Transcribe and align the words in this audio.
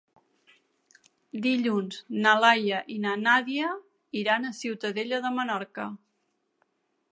Dilluns 1.45 1.99
na 2.23 2.31
Laia 2.45 2.79
i 2.95 2.97
na 3.05 3.13
Nàdia 3.27 3.75
iran 4.23 4.47
a 4.47 4.53
Ciutadella 4.63 5.23
de 5.27 5.33
Menorca. 5.39 5.89